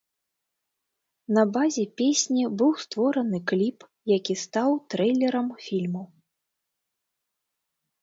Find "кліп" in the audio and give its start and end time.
3.53-3.79